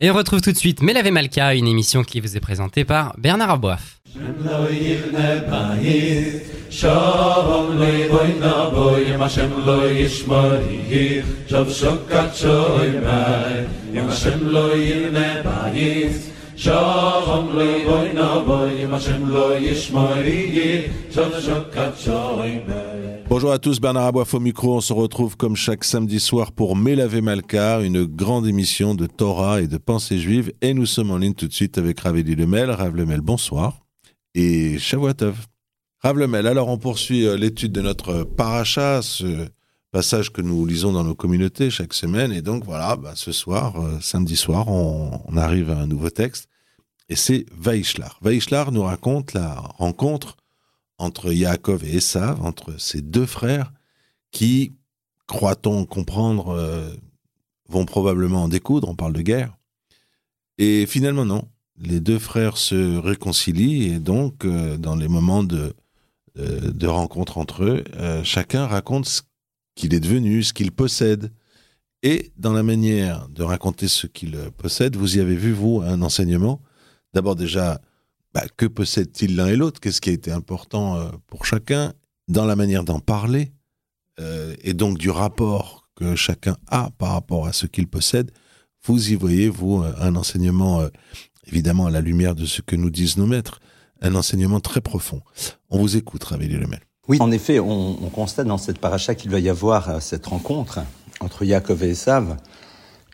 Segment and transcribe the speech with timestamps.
[0.00, 3.14] Et on retrouve tout de suite Mélavé Malka, une émission qui vous est présentée par
[3.16, 4.00] Bernard Aboif.
[23.28, 24.76] Bonjour à tous, Bernard Aboif au micro.
[24.76, 29.62] On se retrouve comme chaque samedi soir pour Mélavé Malka, une grande émission de Torah
[29.62, 30.52] et de pensée juive.
[30.60, 32.70] Et nous sommes en ligne tout de suite avec Raveli Lemel.
[32.70, 33.80] Rav Lemel, bonsoir.
[34.34, 35.46] Et Shavuatov.
[36.00, 39.48] Rav Lemel, alors on poursuit euh, l'étude de notre paracha, ce
[39.90, 42.30] passage que nous lisons dans nos communautés chaque semaine.
[42.30, 46.10] Et donc voilà, bah, ce soir, euh, samedi soir, on, on arrive à un nouveau
[46.10, 46.46] texte.
[47.08, 48.18] Et c'est Vaishlar.
[48.22, 50.36] Vaishlar nous raconte la rencontre
[50.98, 53.72] entre Yaakov et Esav, entre ces deux frères,
[54.30, 54.74] qui,
[55.26, 56.92] croit-on comprendre, euh,
[57.68, 59.56] vont probablement en découdre, on parle de guerre.
[60.58, 61.48] Et finalement, non.
[61.76, 65.74] Les deux frères se réconcilient et donc, euh, dans les moments de,
[66.38, 67.84] euh, rencontre entre eux,
[68.24, 69.22] chacun raconte ce
[69.74, 71.32] qu'il est devenu, ce qu'il possède.
[72.02, 76.02] Et dans la manière de raconter ce qu'il possède, vous y avez vu, vous, un
[76.02, 76.60] enseignement.
[77.14, 77.80] D'abord déjà,
[78.34, 79.80] bah, que possède-t-il l'un et l'autre?
[79.80, 81.94] Qu'est-ce qui a été important euh, pour chacun
[82.26, 83.52] dans la manière d'en parler
[84.18, 88.32] euh, et donc du rapport que chacun a par rapport à ce qu'il possède?
[88.84, 90.82] Vous y voyez, vous, euh, un enseignement,
[91.46, 93.60] évidemment à la lumière de ce que nous disent nos maîtres,
[94.00, 95.22] un enseignement très profond.
[95.70, 96.80] On vous écoute, Ravéli Lemel.
[97.06, 100.80] Oui, en effet, on, on constate dans cette paracha qu'il va y avoir cette rencontre
[101.20, 102.36] entre Yaakov et Esav.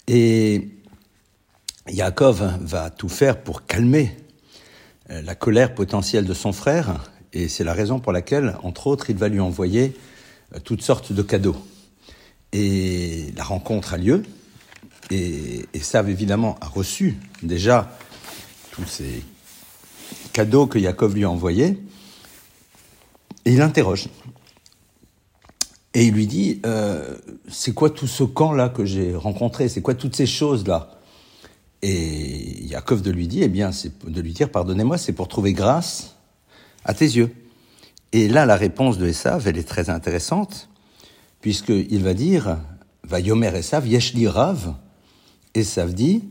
[0.09, 0.71] Et
[1.89, 4.17] Yaakov va tout faire pour calmer
[5.11, 7.11] la colère potentielle de son frère.
[7.33, 9.97] Et c'est la raison pour laquelle, entre autres, il va lui envoyer
[10.55, 11.57] euh, toutes sortes de cadeaux.
[12.53, 14.23] Et la rencontre a lieu.
[15.11, 17.97] Et Esav, évidemment, a reçu déjà
[18.73, 19.25] tous ces
[20.33, 21.83] cadeaux que Yaakov lui a envoyés.
[23.45, 24.09] Et il l'interroge.
[25.95, 27.17] Et il lui dit, euh,
[27.49, 29.69] c'est quoi tout ce camp-là que j'ai rencontré?
[29.69, 31.00] C'est quoi toutes ces choses-là?
[31.83, 33.71] Et Yaakov de lui dit, eh bien,
[34.07, 36.17] de lui dire, pardonnez-moi, c'est pour trouver grâce
[36.85, 37.35] à tes yeux.
[38.13, 40.69] Et là, la réponse de Esav, elle est très intéressante,
[41.41, 42.59] puisqu'il va dire,
[43.05, 44.75] va yomer Esav, yeshli rav.
[45.55, 46.25] Esav dit,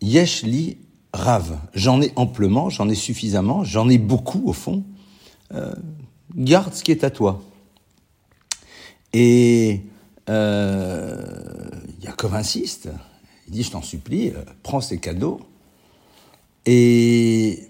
[0.00, 0.78] yeshli
[1.12, 1.58] rav.
[1.74, 4.84] J'en ai amplement, j'en ai suffisamment, j'en ai beaucoup au fond.
[5.52, 5.72] Euh,
[6.34, 7.42] garde ce qui est à toi.
[9.12, 9.82] Et
[10.28, 11.70] euh,
[12.02, 12.88] Yaakov insiste.
[13.46, 15.40] Il dit, je t'en supplie, euh, prends ces cadeaux.
[16.66, 17.68] Et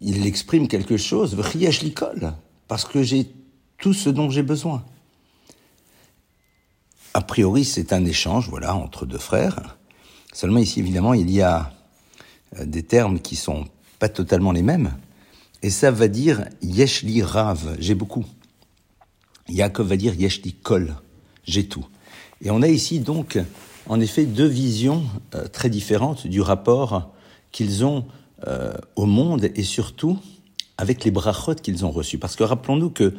[0.00, 2.34] il exprime quelque chose, Vriesh l'école,
[2.66, 3.30] parce que j'ai
[3.78, 4.84] tout ce dont j'ai besoin.
[7.14, 9.78] A priori, c'est un échange, voilà, entre deux frères.
[10.32, 11.72] Seulement ici, évidemment, il y a
[12.58, 13.66] euh, des termes qui sont
[13.98, 14.96] pas totalement les mêmes.
[15.62, 18.24] Et ça va dire Yeshli Rav, j'ai beaucoup.
[19.48, 20.94] Yaakov va dire Yeshli Kol,
[21.44, 21.86] j'ai tout.
[22.42, 23.38] Et on a ici donc,
[23.88, 25.02] en effet, deux visions
[25.34, 27.10] euh, très différentes du rapport
[27.52, 28.04] qu'ils ont
[28.46, 30.18] euh, au monde et surtout
[30.76, 32.18] avec les brachot qu'ils ont reçus.
[32.18, 33.14] Parce que rappelons-nous que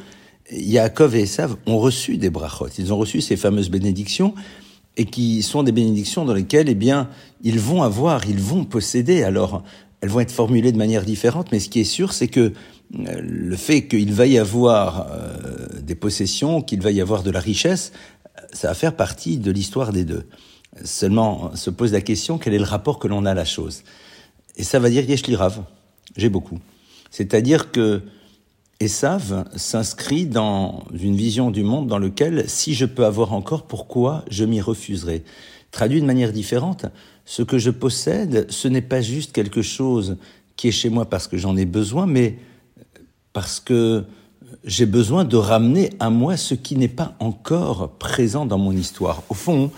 [0.51, 2.69] Yaakov et Esav ont reçu des brachot.
[2.77, 4.33] Ils ont reçu ces fameuses bénédictions
[4.97, 7.09] et qui sont des bénédictions dans lesquelles, eh bien,
[7.43, 9.23] ils vont avoir, ils vont posséder.
[9.23, 9.63] Alors,
[10.01, 12.53] elles vont être formulées de manière différente, mais ce qui est sûr, c'est que
[12.99, 17.31] euh, le fait qu'il va y avoir euh, des possessions, qu'il va y avoir de
[17.31, 17.91] la richesse,
[18.53, 20.25] ça va faire partie de l'histoire des deux.
[20.83, 23.83] Seulement, se pose la question, quel est le rapport que l'on a à la chose?
[24.55, 25.63] Et ça va dire Yeshli Rav,
[26.15, 26.59] j'ai beaucoup.
[27.11, 28.01] C'est-à-dire que
[28.79, 34.23] Esav s'inscrit dans une vision du monde dans lequel, si je peux avoir encore, pourquoi
[34.29, 35.23] je m'y refuserai?
[35.71, 36.85] Traduit de manière différente,
[37.25, 40.17] ce que je possède, ce n'est pas juste quelque chose
[40.55, 42.39] qui est chez moi parce que j'en ai besoin, mais
[43.33, 44.05] parce que
[44.63, 49.23] j'ai besoin de ramener à moi ce qui n'est pas encore présent dans mon histoire.
[49.29, 49.71] Au fond,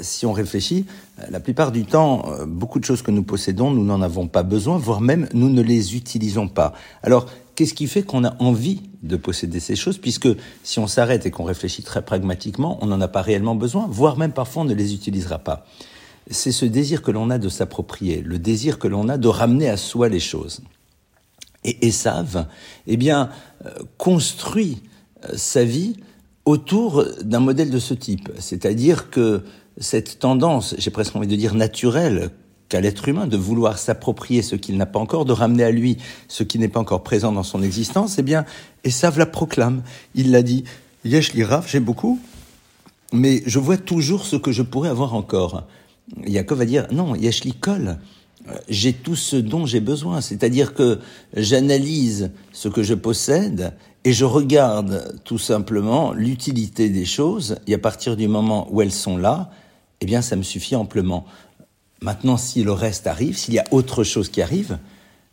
[0.00, 0.86] si on réfléchit,
[1.18, 4.28] euh, la plupart du temps, euh, beaucoup de choses que nous possédons, nous n'en avons
[4.28, 6.74] pas besoin, voire même nous ne les utilisons pas.
[7.02, 10.28] Alors, qu'est-ce qui fait qu'on a envie de posséder ces choses, puisque
[10.62, 14.16] si on s'arrête et qu'on réfléchit très pragmatiquement, on n'en a pas réellement besoin, voire
[14.16, 15.66] même parfois on ne les utilisera pas.
[16.30, 19.68] C'est ce désir que l'on a de s'approprier, le désir que l'on a de ramener
[19.68, 20.62] à soi les choses.
[21.64, 22.46] Et Esav,
[22.86, 23.30] eh bien,
[23.64, 24.82] euh, construit
[25.24, 25.96] euh, sa vie
[26.44, 28.30] autour d'un modèle de ce type.
[28.38, 29.44] C'est-à-dire que
[29.78, 32.30] cette tendance, j'ai presque envie de dire naturelle,
[32.68, 35.98] qu'a l'être humain de vouloir s'approprier ce qu'il n'a pas encore, de ramener à lui
[36.28, 38.44] ce qui n'est pas encore présent dans son existence, eh bien,
[38.84, 39.82] Esav la proclame.
[40.14, 40.64] Il l'a dit,
[41.04, 42.18] Yesh rav, j'ai beaucoup,
[43.12, 45.64] mais je vois toujours ce que je pourrais avoir encore.
[46.26, 47.98] Yaakov va dire non, Yeshli kol.
[48.68, 50.98] J'ai tout ce dont j'ai besoin, c'est-à-dire que
[51.34, 53.72] j'analyse ce que je possède
[54.04, 58.92] et je regarde tout simplement l'utilité des choses et à partir du moment où elles
[58.92, 59.50] sont là,
[60.04, 61.24] eh bien ça me suffit amplement.
[62.02, 64.78] Maintenant, si le reste arrive, s'il y a autre chose qui arrive,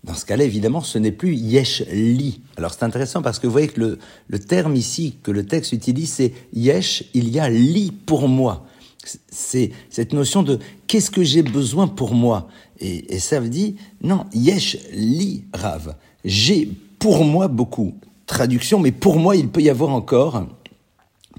[0.05, 2.39] dans ce cas-là, évidemment, ce n'est plus yesh li.
[2.55, 5.73] Alors c'est intéressant parce que vous voyez que le, le terme ici que le texte
[5.73, 8.65] utilise, c'est yesh, il y a li pour moi.
[9.29, 10.57] C'est cette notion de
[10.87, 12.47] qu'est-ce que j'ai besoin pour moi.
[12.79, 15.95] Et, et ça veut dire, non, yesh li rav.
[16.23, 17.93] J'ai pour moi beaucoup.
[18.25, 20.47] Traduction, mais pour moi, il peut y avoir encore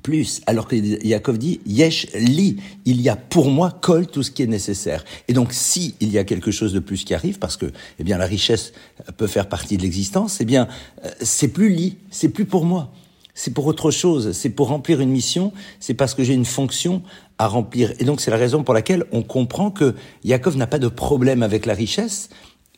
[0.02, 4.30] plus, alors que Yaakov dit Yesh li, il y a pour moi kol tout ce
[4.30, 5.04] qui est nécessaire.
[5.28, 7.66] Et donc, si il y a quelque chose de plus qui arrive, parce que
[7.98, 8.72] eh bien la richesse
[9.16, 10.68] peut faire partie de l'existence, eh bien
[11.04, 12.92] euh, c'est plus li, c'est plus pour moi,
[13.34, 17.02] c'est pour autre chose, c'est pour remplir une mission, c'est parce que j'ai une fonction
[17.38, 17.92] à remplir.
[17.98, 19.94] Et donc c'est la raison pour laquelle on comprend que
[20.24, 22.28] Yaakov n'a pas de problème avec la richesse.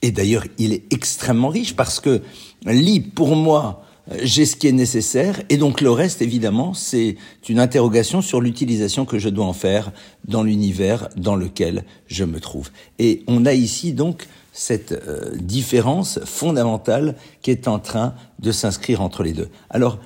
[0.02, 2.22] Et d'ailleurs, il est extrêmement riche parce que
[2.66, 3.84] li pour moi
[4.22, 7.16] j'ai ce qui est nécessaire, et donc le reste, évidemment, c'est
[7.48, 9.92] une interrogation sur l'utilisation que je dois en faire
[10.26, 12.70] dans l'univers dans lequel je me trouve.
[12.98, 19.00] Et on a ici donc cette euh, différence fondamentale qui est en train de s'inscrire
[19.00, 19.48] entre les deux.
[19.70, 19.98] Alors,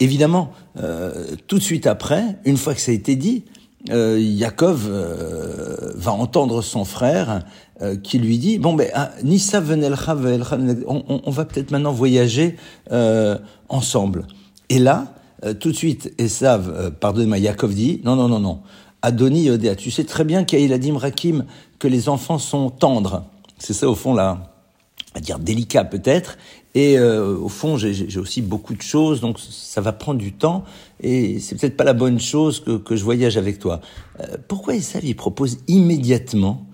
[0.00, 3.44] évidemment, euh, tout de suite après, une fois que ça a été dit,
[3.90, 7.44] euh, Yaakov euh, va entendre son frère
[7.80, 12.56] euh, qui lui dit bon ben ah, Nissa on, on, on va peut-être maintenant voyager
[12.92, 13.38] euh,
[13.68, 14.26] ensemble.
[14.68, 15.14] Et là,
[15.44, 18.60] euh, tout de suite, Esav, pardonnez-moi, Yaakov dit non non non non.
[19.02, 21.44] Adoni Yodéa, tu sais très bien qu'Aïladim Rakim
[21.80, 23.24] que les enfants sont tendres.
[23.58, 24.52] C'est ça au fond là,
[25.14, 26.38] à dire délicat peut-être,
[26.74, 30.64] et euh, au fond, j'ai aussi beaucoup de choses, donc ça va prendre du temps,
[31.02, 33.80] et c'est peut-être pas la bonne chose que, que je voyage avec toi.
[34.20, 36.66] Euh, pourquoi Esav il propose immédiatement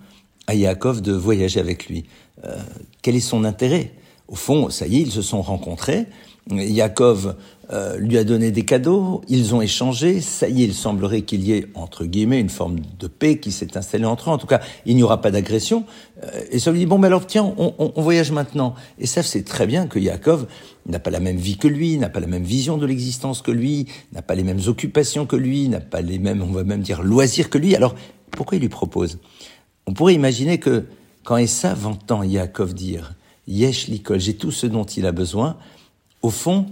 [0.47, 2.05] à Yaakov de voyager avec lui?
[2.45, 2.55] Euh,
[3.01, 3.93] Quel est son intérêt?
[4.27, 6.05] Au fond, ça y est, ils se sont rencontrés.
[6.49, 7.35] Yaakov
[7.71, 11.43] euh, lui a donné des cadeaux, ils ont échangé, ça y est, il semblerait qu'il
[11.43, 14.33] y ait, entre guillemets, une forme de paix qui s'est installée entre eux.
[14.33, 15.85] En tout cas, il n'y aura pas d'agression.
[16.23, 18.73] Euh, et ça lui dit, bon, ben alors tiens, on, on, on voyage maintenant.
[18.97, 20.47] Et ça, c'est très bien que Yaakov
[20.87, 23.51] n'a pas la même vie que lui, n'a pas la même vision de l'existence que
[23.51, 26.81] lui, n'a pas les mêmes occupations que lui, n'a pas les mêmes, on va même
[26.81, 27.75] dire, loisirs que lui.
[27.75, 27.93] Alors,
[28.31, 29.19] pourquoi il lui propose?
[29.85, 30.85] On pourrait imaginer que
[31.23, 33.13] quand Esav entend Yaakov dire,
[33.47, 35.57] Yesh l'icol, j'ai tout ce dont il a besoin,
[36.21, 36.65] au fond,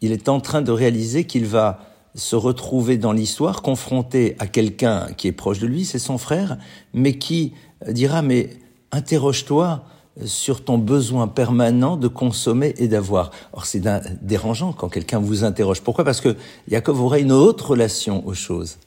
[0.00, 1.80] il est en train de réaliser qu'il va
[2.14, 6.56] se retrouver dans l'histoire confronté à quelqu'un qui est proche de lui, c'est son frère,
[6.94, 7.52] mais qui
[7.88, 8.50] dira mais
[8.92, 9.84] interroge-toi
[10.24, 13.30] sur ton besoin permanent de consommer et d'avoir.
[13.52, 13.82] Or c'est
[14.22, 15.82] dérangeant quand quelqu'un vous interroge.
[15.82, 16.04] Pourquoi?
[16.04, 16.36] Parce que
[16.68, 18.78] Jacob aurait une autre relation aux choses.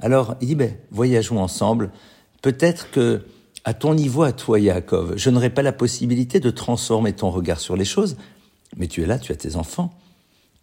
[0.00, 1.90] Alors il dit ben voyageons ensemble.
[2.40, 3.22] Peut-être que
[3.64, 7.58] à ton niveau, à toi, Jacob, je n'aurai pas la possibilité de transformer ton regard
[7.58, 8.16] sur les choses,
[8.76, 9.92] mais tu es là, tu as tes enfants.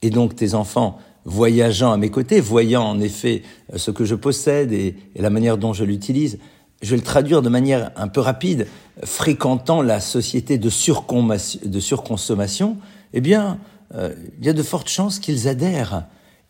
[0.03, 3.41] Et donc tes enfants, voyageant à mes côtés, voyant en effet
[3.73, 6.37] euh, ce que je possède et, la manière dont je l'utilise,
[6.81, 8.67] je vais le traduire de manière un peu rapide,
[9.03, 12.77] fréquentant la société de, surconsommation,
[13.13, 13.57] eh bien,
[13.95, 16.07] euh, il y a de fortes chances qu'ils adhèrent.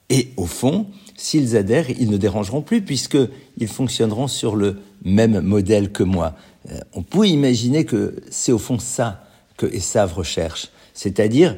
[0.10, 5.92] Et au fond, s'ils adhèrent, ils ne dérangeront plus puisqu'ils fonctionneront sur le même modèle
[5.92, 6.34] que moi.
[6.72, 9.24] Euh, on peut imaginer que c'est au fond ça
[9.56, 11.56] que Essav recherche, c'est-à-dire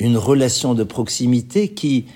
[0.00, 2.06] une relation de proximité qui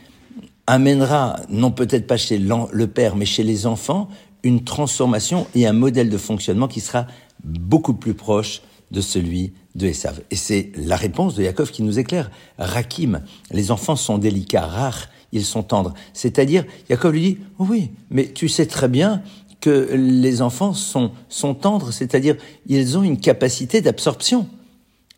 [0.66, 4.08] amènera, non peut-être pas chez le père, mais chez les enfants,
[4.42, 7.06] une transformation et un modèle de fonctionnement qui sera
[7.44, 10.22] beaucoup plus proche de celui de Esav.
[10.30, 12.30] Et c'est la réponse de Yaakov qui nous éclaire.
[12.58, 15.94] Rakim, les enfants sont délicats, rares, ils sont tendres.
[16.12, 19.22] C'est-à-dire, Yaakov lui dit, oui, mais tu sais très bien
[19.60, 22.36] que les enfants sont, sont tendres, c'est-à-dire,
[22.66, 24.48] ils ont une capacité d'absorption.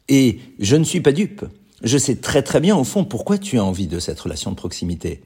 [0.08, 1.44] Et je ne suis pas dupe.
[1.82, 4.56] Je sais très très bien au fond pourquoi tu as envie de cette relation de
[4.56, 5.22] proximité.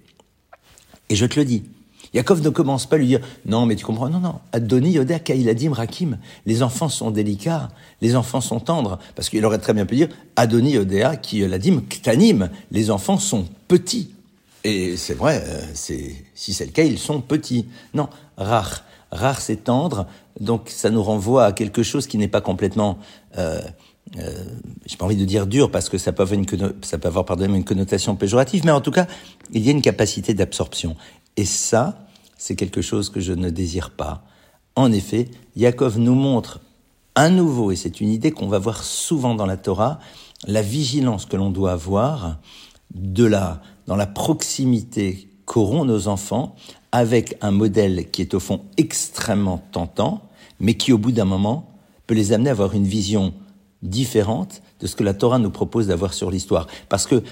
[1.08, 1.64] Et je te le dis.
[2.12, 5.20] Yaakov ne commence pas à lui dire non mais tu comprends non non Adoni Yoda
[5.20, 7.68] Kailadim Rakim les enfants sont délicats
[8.00, 12.50] les enfants sont tendres parce qu'il aurait très bien pu dire Adoni Yodea Kailadim Ktanim
[12.72, 14.10] les enfants sont petits
[14.64, 19.40] et c'est vrai euh, c'est si c'est le cas ils sont petits non rare rare
[19.40, 20.06] c'est tendre
[20.40, 22.98] donc ça nous renvoie à quelque chose qui n'est pas complètement
[23.38, 23.60] euh,
[24.18, 24.44] euh,
[24.86, 28.72] j'ai pas envie de dire dur parce que ça peut avoir une, connotation péjorative, mais
[28.72, 29.06] en tout cas,
[29.52, 30.96] il y a une capacité d'absorption.
[31.36, 34.24] Et ça, c'est quelque chose que je ne désire pas.
[34.74, 36.60] En effet, Yaakov nous montre
[37.14, 40.00] à nouveau, et c'est une idée qu'on va voir souvent dans la Torah,
[40.46, 42.38] la vigilance que l'on doit avoir
[42.94, 46.54] de la, dans la proximité qu'auront nos enfants
[46.92, 50.22] avec un modèle qui est au fond extrêmement tentant,
[50.58, 51.68] mais qui au bout d'un moment
[52.06, 53.34] peut les amener à avoir une vision
[53.82, 56.66] différente de ce que la Torah nous propose d'avoir sur l'histoire.
[56.88, 57.22] Parce que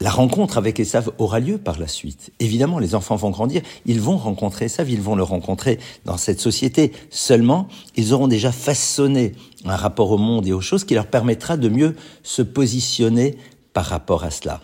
[0.00, 2.32] la rencontre avec Esav aura lieu par la suite.
[2.40, 6.40] Évidemment, les enfants vont grandir, ils vont rencontrer Esav, ils vont le rencontrer dans cette
[6.40, 6.92] société.
[7.10, 9.32] Seulement, ils auront déjà façonné
[9.64, 11.94] un rapport au monde et aux choses qui leur permettra de mieux
[12.24, 13.36] se positionner
[13.74, 14.60] par rapport à cela.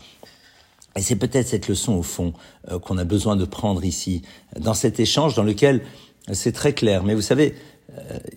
[0.96, 2.32] Et c'est peut-être cette leçon, au fond,
[2.72, 4.22] euh, qu'on a besoin de prendre ici,
[4.58, 5.82] dans cet échange dans lequel
[6.32, 7.04] c'est très clair.
[7.04, 7.54] Mais vous savez,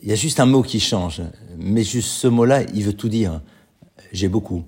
[0.02, 1.22] il y a juste un mot qui change.
[1.58, 3.42] Mais juste ce mot-là, il veut tout dire.
[4.12, 4.64] J'ai beaucoup,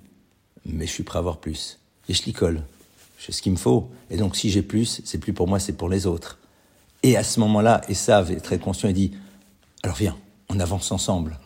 [0.65, 2.61] mais je suis prêt à avoir plus et je l'y colle.
[3.17, 3.89] J'ai ce qu'il me faut.
[4.09, 6.39] Et donc, si j'ai plus, c'est plus pour moi, c'est pour les autres.
[7.03, 9.11] Et à ce moment-là, Esav est très conscient et dit
[9.83, 10.15] Alors viens,
[10.49, 11.39] on avance ensemble.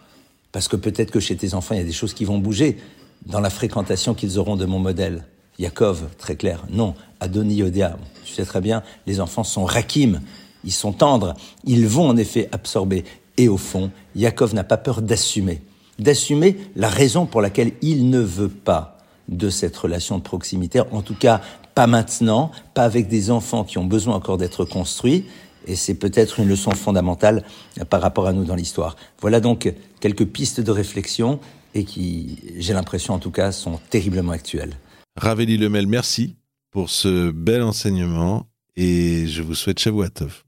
[0.52, 2.78] Parce que peut-être que chez tes enfants, il y a des choses qui vont bouger
[3.26, 5.26] dans la fréquentation qu'ils auront de mon modèle.
[5.60, 6.66] Yaakov, très clair.
[6.70, 7.98] Non, Adoni Odea.
[8.24, 10.22] Tu sais très bien, les enfants sont rakim,
[10.64, 13.04] ils sont tendres, ils vont en effet absorber.
[13.38, 15.62] Et au fond, Yaakov n'a pas peur d'assumer.
[16.00, 18.98] D'assumer la raison pour laquelle il ne veut pas
[19.30, 20.82] de cette relation de proximité.
[20.92, 21.42] En tout cas,
[21.76, 25.26] pas maintenant, pas avec des enfants qui ont besoin encore d'être construits.
[25.68, 27.44] Et c'est peut-être une leçon fondamentale
[27.90, 28.96] par rapport à nous dans l'histoire.
[29.22, 31.40] Voilà donc quelques pistes de réflexion
[31.76, 34.78] et qui, j'ai l'impression en tout cas, sont terriblement actuelles.
[35.18, 36.38] Raveli Lemel, merci
[36.72, 40.44] pour ce bel enseignement et je vous souhaite Shavuatov.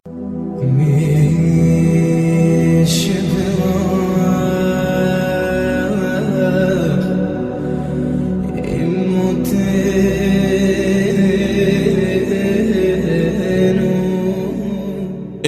[2.90, 2.94] Et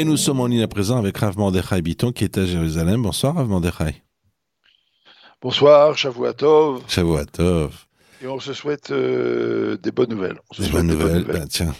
[0.03, 3.01] nous sommes en ligne à présent avec Rav Mordechai Biton qui est à Jérusalem.
[3.01, 4.03] Bonsoir Rav Mordechai.
[5.41, 6.83] Bonsoir, Shavuatov.
[6.88, 7.88] Shavuatov.
[8.23, 10.39] Et on se souhaite euh, des bonnes nouvelles.
[10.59, 11.73] des, bonnes nouvelles, ben, tiens,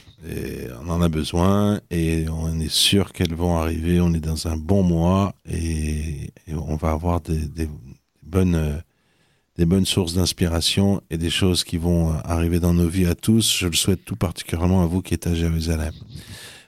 [0.81, 4.01] on en a besoin et on est sûr qu'elles vont arriver.
[4.01, 7.69] On est dans un bon mois et, on va avoir des,
[8.24, 8.77] bonnes, euh,
[9.55, 13.57] des bonnes sources d'inspiration et des choses qui vont arriver dans nos vies à tous.
[13.60, 15.93] Je le souhaite tout particulièrement à vous qui êtes à Jérusalem.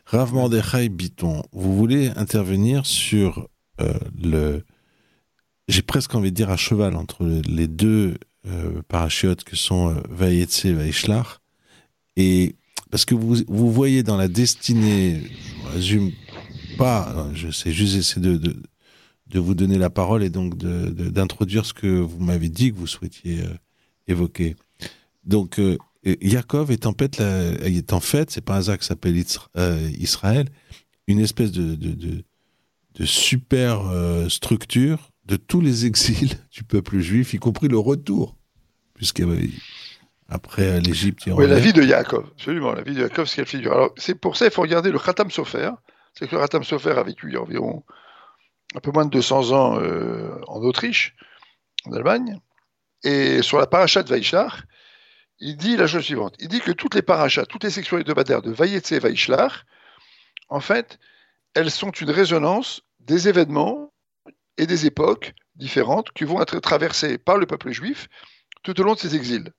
[0.06, 3.48] Rav Mordechai Biton, vous voulez intervenir sur
[3.82, 4.64] euh, le.
[5.68, 8.18] J'ai presque envie de dire à cheval entre les deux
[8.88, 11.40] parachutes que sont euh, Vayetse et Vaishlach.
[12.16, 12.56] Et
[12.92, 16.12] parce que vous, vous voyez dans la destinée, je résume
[16.78, 18.56] pas, je sais juste essayer de, de,
[19.28, 22.88] de, vous donner la parole et donc d'introduire ce que vous m'avez dit que vous
[22.88, 23.44] souhaitiez
[24.08, 24.56] évoquer.
[25.24, 25.60] Donc,
[26.06, 29.24] Yaakov est en fait, est en fait, c'est pas un hasard qui s'appelle
[29.58, 30.50] euh, Israël,
[31.08, 32.24] une espèce de, de,
[32.96, 38.36] de, super euh, structure de tous les exils du peuple juif, y compris le retour,
[38.94, 43.74] puisqu'après l'Égypte, Oui, la vie de Yaakov, absolument, la vie de Yaakov, ce qu'elle figure.
[43.74, 45.72] Alors, c'est pour ça qu'il faut regarder le Khatam Sofer.
[46.14, 47.84] C'est que le Khatam Sofer a vécu il y a environ
[48.76, 51.16] un peu moins de 200 ans euh, en Autriche,
[51.86, 52.40] en Allemagne,
[53.04, 54.64] et sur la paracha de Vaishar,
[55.40, 56.36] il dit la chose suivante.
[56.40, 59.66] Il dit que toutes les parachats, toutes les sections hebdomadaires de Vayetse et Vaishlar,
[60.48, 61.00] en fait,
[61.54, 63.93] elles sont une résonance des événements
[64.58, 68.08] et des époques différentes qui vont être traversées par le peuple juif
[68.64, 69.52] tout au long de ses exils.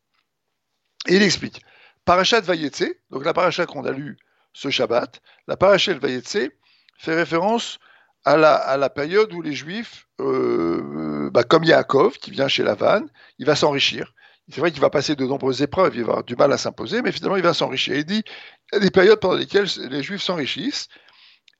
[1.08, 1.62] Et il explique.
[2.04, 4.16] Parachat Vayetse, donc la paracha qu'on a lue
[4.52, 6.50] ce Shabbat, la paracha de Vayetse
[6.98, 7.78] fait référence
[8.24, 13.02] à la, période où les Juifs, euh, bah, comme Yaakov, qui vient chez Lavan,
[13.38, 14.14] il va s'enrichir.
[14.48, 17.02] C'est vrai qu'il va passer de nombreuses épreuves, il va avoir du mal à s'imposer,
[17.02, 17.96] mais finalement il va s'enrichir.
[17.96, 18.22] Il dit
[18.72, 20.88] il y a des périodes pendant lesquelles les Juifs s'enrichissent,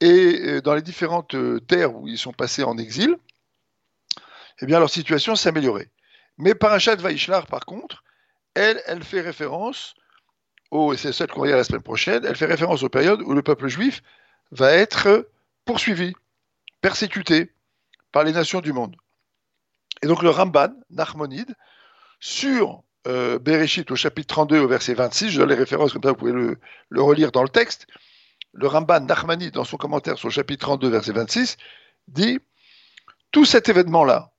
[0.01, 3.17] et euh, dans les différentes euh, terres où ils sont passés en exil,
[4.61, 5.91] eh bien leur situation s'est améliorée.
[6.39, 8.05] Mais Parachat Vaishlar, par contre,
[8.55, 9.95] elle, elle fait référence,
[10.71, 13.33] au, et c'est celle qu'on lire la semaine prochaine, elle fait référence aux périodes où
[13.33, 14.03] le peuple juif
[14.51, 15.29] va être
[15.65, 16.13] poursuivi,
[16.81, 17.53] persécuté
[18.13, 18.97] par les nations du monde.
[20.03, 21.55] Et donc le Ramban, Nachmonide,
[22.21, 26.11] sur euh, Bereshit au chapitre 32 au verset 26, je donne les références comme ça
[26.11, 26.59] vous pouvez le,
[27.03, 27.87] relire dans le texte,
[28.53, 31.57] le Ramban Nachmani dans son commentaire sur le chapitre 32 verset 26
[32.09, 32.39] dit
[33.31, 34.31] tout cet événement-là,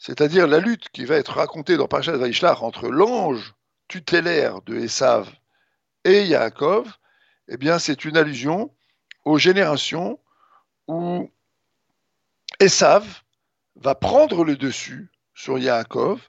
[0.00, 3.54] c'est-à-dire la lutte qui va être racontée dans Parashat Vaishlar entre l'ange
[3.86, 5.30] tutélaire de Esav
[6.04, 6.90] et Yaakov,
[7.48, 8.74] eh bien c'est une allusion
[9.26, 10.18] aux générations
[10.88, 11.30] où
[12.60, 13.22] Esav
[13.76, 16.20] va prendre le dessus sur Yaakov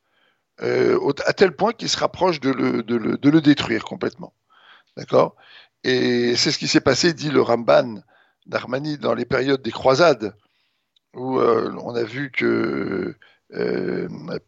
[0.61, 4.33] euh, à tel point qu'il se rapproche de le, détruire complètement.
[4.97, 5.37] D'accord?
[5.85, 8.01] Et c'est ce qui s'est passé, dit le Ramban
[8.45, 10.35] d'Armani, dans les périodes des croisades,
[11.13, 13.15] où euh, on a vu que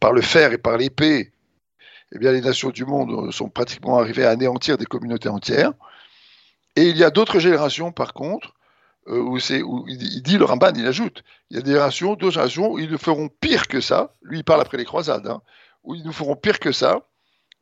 [0.04, 1.32] par le fer et par l'épée,
[2.12, 5.72] eh bien, les nations du monde sont pratiquement arrivées à anéantir des communautés entières.
[6.76, 8.52] Et il y a d'autres générations, par contre,
[9.08, 12.28] euh, où, où il, dit, le Ramban, il ajoute, il y a des générations, deux
[12.28, 14.14] générations où ils nous feront pire que ça.
[14.20, 15.40] Lui, il parle après les croisades, hein,
[15.84, 17.08] où ils nous feront pire que ça.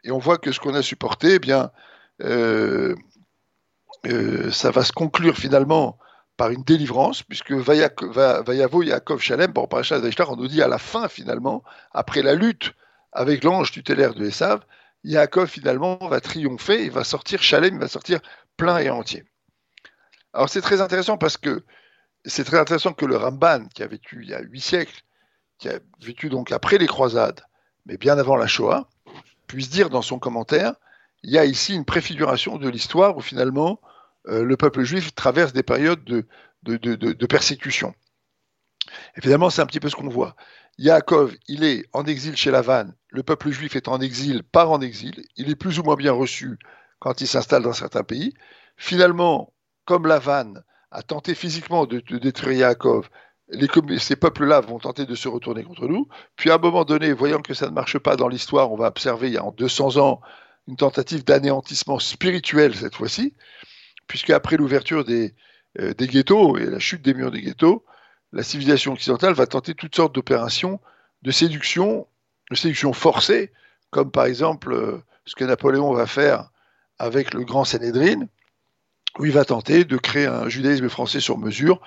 [0.03, 1.71] Et on voit que ce qu'on a supporté, eh bien,
[2.23, 2.97] euh,
[4.07, 5.97] euh, ça va se conclure finalement
[6.37, 11.09] par une délivrance, puisque Vayavo Yaakov Shalem, pour Parashat on nous dit à la fin
[11.09, 11.63] finalement,
[11.93, 12.73] après la lutte
[13.13, 14.65] avec l'ange tutélaire de Esav,
[15.05, 18.21] Yaakov finalement va triompher, il va sortir Shalem, il va sortir
[18.57, 19.25] plein et entier.
[20.33, 21.65] Alors c'est très intéressant parce que
[22.25, 25.03] c'est très intéressant que le Ramban, qui a vécu il y a huit siècles,
[25.59, 27.43] qui a vécu donc après les croisades,
[27.85, 28.89] mais bien avant la Shoah,
[29.47, 30.75] puisse dire dans son commentaire,
[31.23, 33.81] il y a ici une préfiguration de l'histoire où finalement
[34.25, 36.27] le peuple juif traverse des périodes de,
[36.63, 37.95] de, persécution.
[39.17, 40.37] Évidemment, c'est un petit peu ce qu'on voit.
[40.79, 44.81] Yaakov, il est en exil chez Lavan, le peuple juif est en exil, part en
[44.81, 46.59] exil, il est plus ou moins bien reçu
[46.99, 48.33] quand il s'installe dans certains pays.
[48.77, 49.53] Finalement,
[49.85, 50.55] comme Lavan
[50.91, 53.11] a tenté physiquement de, détruire Yaakov,
[53.99, 56.09] ces peuples-là vont tenter de se retourner contre nous.
[56.37, 58.87] Puis à un moment donné, voyant que ça ne marche pas dans l'histoire, on va
[58.87, 60.21] observer il y a en 200 ans
[60.69, 63.35] une tentative d'anéantissement spirituel cette fois-ci
[64.07, 65.35] puisque après l'ouverture des,
[65.81, 67.85] euh, des ghettos et la chute des murs des ghettos,
[68.33, 70.81] la civilisation occidentale va tenter toutes sortes d'opérations
[71.23, 72.07] de séduction,
[72.51, 73.53] de séduction forcée,
[73.91, 76.51] comme par exemple euh, ce que Napoléon va faire
[76.99, 78.27] avec le grand Sanhedrin,
[79.19, 81.81] où il va tenter de créer un judaïsme français sur mesure,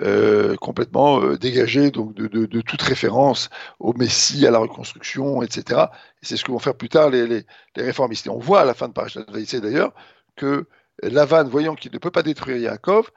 [0.00, 5.86] euh, complètement dégagé donc de, toute référence au Messie, à la reconstruction, etc.
[6.22, 7.44] Et c'est ce que vont faire plus tard les,
[7.76, 8.28] réformistes.
[8.28, 9.92] On voit à la fin de Parashat Vaïsé d'ailleurs
[10.36, 10.66] que
[11.02, 13.10] Lavan, voyant qu'il ne peut pas détruire Yaakov,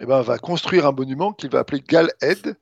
[0.00, 2.56] eh ben, va construire un monument qu'il va appeler Gal-Ed.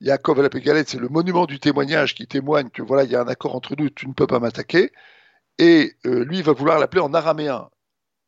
[0.00, 3.16] Yaakov va l'appeler Gal-Ed, c'est le monument du témoignage qui témoigne que voilà, il y
[3.16, 4.92] a un accord entre nous, tu ne peux pas m'attaquer.
[5.58, 7.68] Et euh, lui, il va vouloir l'appeler en araméen.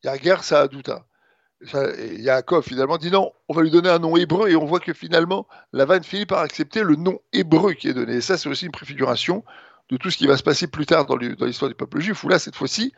[0.04, 1.06] Yagar Saaduta.
[2.18, 4.92] Yaakov finalement dit non, on va lui donner un nom hébreu et on voit que
[4.92, 8.14] finalement Lavan finit par accepter le nom hébreu qui est donné.
[8.16, 9.44] Et ça, c'est aussi une préfiguration
[9.90, 12.28] de tout ce qui va se passer plus tard dans l'histoire du peuple juif, où
[12.28, 12.92] là, cette fois-ci,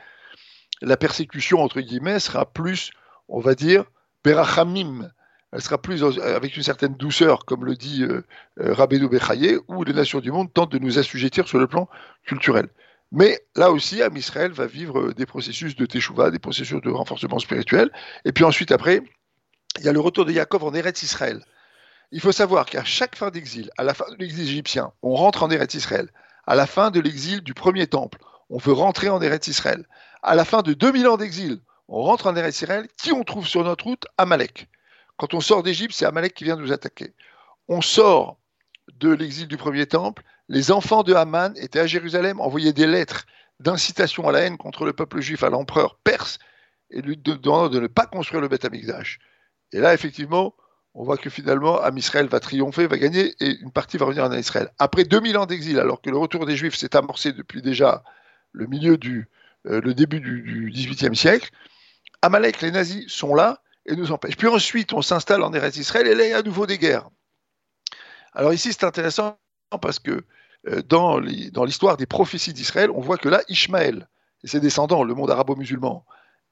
[0.84, 2.90] la persécution, entre guillemets, sera plus,
[3.28, 3.84] on va dire,
[4.22, 5.10] berachamim.
[5.52, 8.24] Elle sera plus avec une certaine douceur, comme le dit euh,
[8.60, 11.88] euh Rabbeinu Bechaye, où les nations du monde tentent de nous assujettir sur le plan
[12.26, 12.68] culturel.
[13.12, 16.90] Mais là aussi, Am Israël va vivre euh, des processus de teshuva, des processus de
[16.90, 17.90] renforcement spirituel.
[18.24, 19.02] Et puis ensuite, après,
[19.78, 21.44] il y a le retour de Yaakov en Eretz Israël.
[22.10, 25.44] Il faut savoir qu'à chaque fin d'exil, à la fin de l'exil égyptien, on rentre
[25.44, 26.10] en Eretz Israël.
[26.46, 28.18] À la fin de l'exil du premier temple,
[28.50, 29.84] on veut rentrer en Eretz Israël
[30.24, 33.62] à la fin de 2000 ans d'exil, on rentre en Israël, qui on trouve sur
[33.62, 34.06] notre route?
[34.16, 34.68] Amalek.
[35.18, 37.12] Quand on sort d'Égypte, c'est Amalek qui vient nous attaquer.
[37.68, 38.38] On sort
[38.94, 43.26] de l'exil du premier temple, les enfants de Haman étaient à Jérusalem, envoyaient des lettres
[43.60, 46.38] d'incitation à la haine contre le peuple juif à l'empereur perse
[46.90, 49.18] et lui demandant de ne pas construire le Beth Amikdash.
[49.72, 50.54] Et là, effectivement,
[50.94, 54.24] on voit que finalement, Am Israël va triompher, va gagner, et une partie va revenir
[54.24, 54.70] en Israël.
[54.78, 58.04] Après 2000 ans d'exil, alors que le retour des Juifs s'est amorcé depuis déjà
[58.52, 59.28] le milieu du,
[59.66, 61.50] euh, le début du XVIIIe siècle,
[62.22, 64.36] Amalek, les nazis sont là et nous empêchent.
[64.36, 66.78] Puis ensuite, on s'installe en Eretz Israël et là, il y a à nouveau des
[66.78, 67.08] guerres.
[68.32, 69.38] Alors ici, c'est intéressant
[69.80, 70.24] parce que
[70.68, 74.08] euh, dans l'histoire des prophéties d'Israël, on voit que là, Ishmaël
[74.42, 76.04] et ses descendants, le monde arabo-musulman,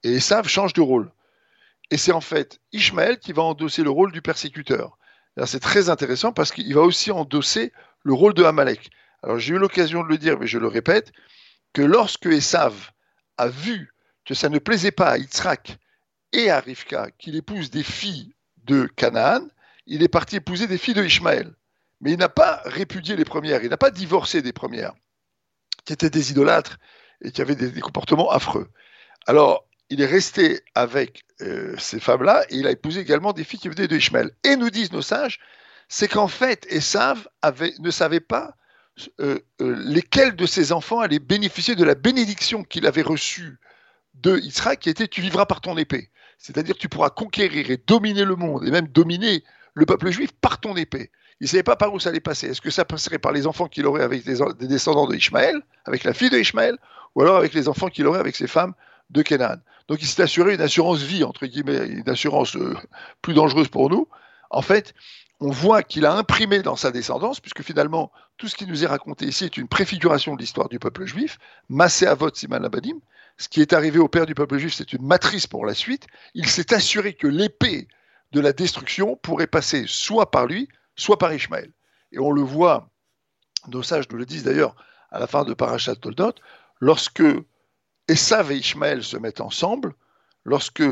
[0.03, 1.11] et Esav changent de rôle.
[1.91, 4.99] Et c'est en fait Ishmaël qui va endosser le rôle du persécuteur.
[5.47, 7.73] C'est très intéressant parce qu'il va aussi endosser
[8.03, 8.91] le rôle de Amalek.
[9.23, 11.13] Alors j'ai eu l'occasion de le dire, mais je le répète,
[11.73, 12.93] que lorsque Esav
[13.39, 13.93] a vu
[14.25, 15.79] que ça ne plaisait pas à Yitzhak
[16.33, 19.47] et à Rivka qu'il épouse des filles de Canaan,
[19.87, 21.53] il est parti épouser des filles de Ishmaël.
[22.01, 24.95] Mais il n'a pas répudié les premières, il n'a pas divorcé des premières,
[25.85, 26.79] qui étaient des idolâtres
[27.23, 28.69] et qui avaient des, comportements affreux.
[29.27, 33.61] Alors, il est resté avec euh, ces femmes-là et il a épousé également des filles
[33.61, 34.31] qui venaient de Ishmaël.
[34.43, 35.39] Et nous disent nos sages,
[35.89, 37.29] c'est qu'en fait, Esav
[37.79, 38.57] ne savait pas
[39.21, 43.59] euh, euh, lesquels de ses enfants allaient bénéficier de la bénédiction qu'il avait reçue
[44.15, 46.11] de Israël, qui était tu vivras par ton épée.
[46.37, 50.61] C'est-à-dire tu pourras conquérir et dominer le monde, et même dominer le peuple juif par
[50.61, 51.11] ton épée.
[51.41, 52.49] Il ne savait pas par où ça allait passer.
[52.49, 56.05] Est-ce que ça passerait par les enfants qu'il aurait avec des, descendants de Ishmaël, avec
[56.05, 56.77] la fille de Ishmaël,
[57.15, 58.75] ou alors avec les enfants qu'il aurait avec ses femmes
[59.11, 59.57] de Canaan?
[59.89, 62.77] Donc il s'est assuré une assurance vie, entre guillemets, une assurance euh,
[63.23, 64.07] plus dangereuse pour nous.
[64.51, 64.95] En fait,
[65.43, 68.87] on voit qu'il a imprimé dans sa descendance, puisque finalement, tout ce qui nous est
[68.87, 73.01] raconté ici est une préfiguration de l'histoire du peuple juif, Massé Avot Siman Abadim,
[73.39, 76.07] ce qui est arrivé au père du peuple juif, c'est une matrice pour la suite.
[76.35, 77.89] Il s'est assuré que l'épée
[78.31, 81.73] de la destruction pourrait passer soit par lui, soit par Ishmaël.
[82.13, 82.89] Et on le voit,
[83.67, 84.77] nos sages nous le disent d'ailleurs
[85.11, 86.35] à la fin de Parashat Toldot,
[86.79, 87.25] lorsque
[88.07, 89.95] Esav et Ishmaël se mettent ensemble,
[90.45, 90.85] lorsque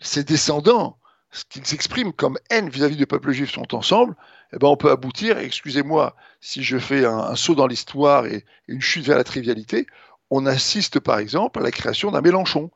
[0.00, 0.98] ses descendants
[1.32, 4.14] ce qu'ils expriment comme haine vis-à-vis du peuple juif sont ensemble,
[4.52, 8.82] eh ben on peut aboutir, excusez-moi si je fais un, saut dans l'histoire et, une
[8.82, 9.86] chute vers la trivialité,
[10.30, 12.70] on assiste par exemple à la création d'un Mélenchon.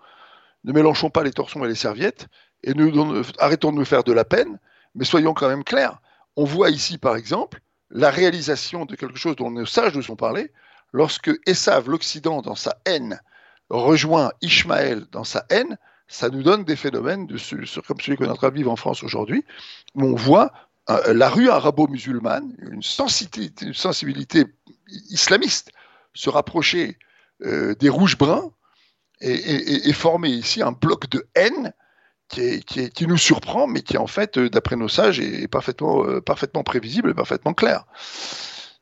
[0.64, 2.26] Ne mélangeons pas les torsons et les serviettes,
[2.64, 2.72] et
[3.38, 4.58] arrêtons de nous faire de la peine,
[4.94, 6.00] mais soyons quand même clairs.
[6.36, 10.16] On voit ici par exemple la réalisation de quelque chose dont nos sages nous ont
[10.16, 10.50] parlé,
[10.92, 13.20] lorsque Esav, l'Occident, dans sa haine,
[13.68, 18.36] rejoint Ishmaël dans sa haine, ça nous donne des phénomènes comme celui qu'on est en
[18.36, 19.44] train de vivre en France aujourd'hui,
[19.94, 20.52] où on voit
[20.88, 24.44] euh, la rue arabo-musulmane, une sensibilité, une sensibilité,
[25.10, 25.72] islamiste,
[26.14, 26.98] se rapprocher
[27.44, 28.52] euh, des rouges-bruns
[29.20, 31.72] et, former ici un bloc de haine
[32.28, 36.62] qui, qui, nous surprend, mais qui en fait, euh, d'après nos sages, est parfaitement, parfaitement
[36.62, 37.84] prévisible et parfaitement clair.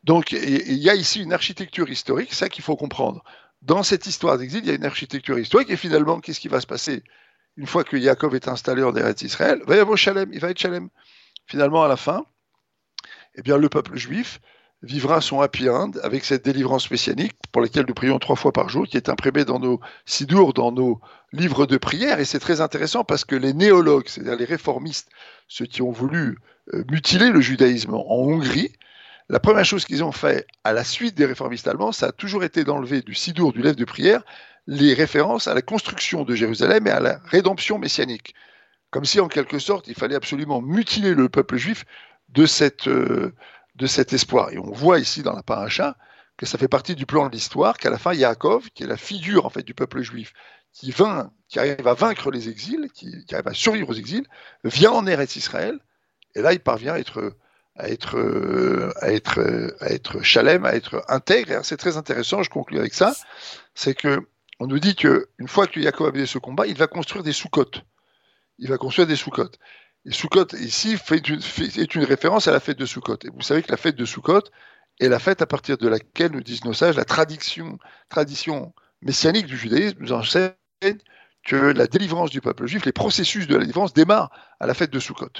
[0.03, 3.25] Donc il y a ici une architecture historique, ça qu'il faut comprendre
[3.65, 6.61] dans cette histoire d'exil, il y a une architecture historique, et finalement, qu'est-ce qui va
[6.61, 7.03] se passer
[7.57, 9.59] une fois que Yaakov est installé en Eretz Israël?
[9.63, 10.89] Il va y avoir Shalem, il va être Shalem.
[11.47, 12.25] Finalement, à la fin,
[13.35, 14.41] eh bien, le peuple juif
[14.83, 18.69] vivra son happy end avec cette délivrance messianique pour laquelle nous prions trois fois par
[18.69, 21.01] jour, qui est imprimée dans nos sidours, dans nos
[21.33, 22.21] livres de prière.
[22.21, 25.09] Et c'est très intéressant parce que les néologues, c'est-à-dire les réformistes,
[25.49, 26.39] ceux qui ont voulu
[26.75, 28.73] euh, mutiler le judaïsme en Hongrie,
[29.29, 32.45] la première chose qu'ils ont fait à la suite des réformistes allemands, ça a toujours
[32.45, 34.23] été d'enlever du sidour, du lève de prière,
[34.67, 38.35] les références à la construction de Jérusalem et à la rédemption messianique.
[38.91, 41.85] Comme si, en quelque sorte, il fallait absolument mutiler le peuple juif
[42.29, 43.35] de, cette, euh,
[43.77, 44.51] de cet espoir.
[44.53, 45.97] Et on voit ici dans la paracha
[46.37, 48.97] que ça fait partie du plan de l'histoire, qu'à la fin, Yaakov, qui est la
[48.97, 50.33] figure en fait du peuple juif,
[50.73, 50.93] qui,
[51.49, 54.27] qui arrive à vaincre les exils, qui, qui arrive à survivre aux exils,
[54.65, 55.79] vient en Eretz Israël,
[56.35, 57.37] et là, il parvient à être
[57.77, 61.61] à être, euh, à être, à être chalem, à être intègre.
[61.65, 63.15] c'est très intéressant, je conclue avec ça,
[63.75, 64.21] c'est que
[64.61, 67.33] on nous dit qu'une fois que Jacob a mené ce combat, il va construire des
[67.33, 67.83] sous-côtes.
[68.59, 69.59] Il va construire des sous-côtes.
[70.07, 73.17] Et Soukot, ici, fait une, est une référence à la fête de Soukot.
[73.25, 74.43] Et vous savez que la fête de Soukot
[75.01, 79.47] est la fête à partir de laquelle, nous disent nos sages, la tradition, tradition messianique
[79.47, 80.53] du judaïsme nous enseigne
[81.45, 84.31] que la délivrance du peuple juif, les processus de la délivrance démarrent
[84.61, 85.31] à la fête de Sukkot.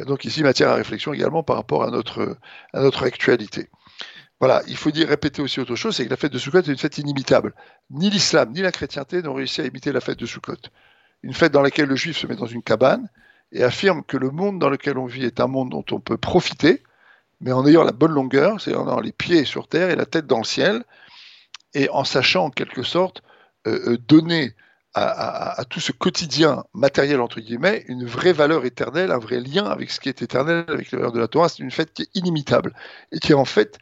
[0.00, 2.36] Et donc ici, matière à réflexion également par rapport à notre,
[2.72, 3.68] à notre actualité.
[4.40, 6.68] Voilà, il faut dire, répéter aussi autre chose, c'est que la fête de Sukkot est
[6.68, 7.54] une fête inimitable.
[7.90, 10.56] Ni l'islam, ni la chrétienté n'ont réussi à imiter la fête de Sukkot.
[11.22, 13.08] Une fête dans laquelle le juif se met dans une cabane
[13.52, 16.16] et affirme que le monde dans lequel on vit est un monde dont on peut
[16.16, 16.82] profiter,
[17.40, 20.06] mais en ayant la bonne longueur, c'est en ayant les pieds sur terre et la
[20.06, 20.82] tête dans le ciel,
[21.74, 23.22] et en sachant en quelque sorte
[23.66, 24.54] euh, euh, donner
[24.94, 29.90] à, tout ce quotidien matériel, entre guillemets, une vraie valeur éternelle, un vrai lien avec
[29.90, 31.48] ce qui est éternel, avec la valeur de la Torah.
[31.48, 32.74] C'est une fête qui est inimitable
[33.10, 33.78] et qui est en fait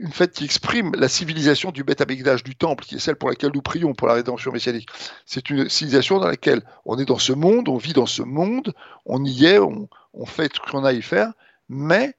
[0.00, 3.28] une fête qui exprime la civilisation du Beth Amikdash, du temple, qui est celle pour
[3.28, 4.88] laquelle nous prions pour la rédemption messianique.
[5.24, 8.74] C'est une civilisation dans laquelle on est dans ce monde, on vit dans ce monde,
[9.06, 9.88] on y est, on,
[10.26, 11.32] fait ce qu'on a à y faire,
[11.68, 12.14] mais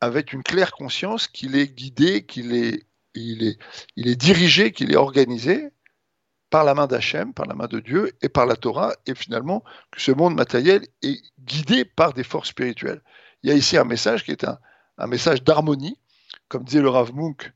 [0.00, 3.58] avec une claire conscience qu'il est guidé, qu'il est, il est,
[3.94, 5.70] il est dirigé, qu'il est organisé,
[6.52, 9.64] par la main d'Hachem, par la main de Dieu et par la Torah, et finalement
[9.90, 13.00] que ce monde matériel est guidé par des forces spirituelles.
[13.42, 14.58] Il y a ici un message qui est un,
[15.06, 15.98] message d'harmonie,
[16.48, 17.50] comme disait le Rav Munk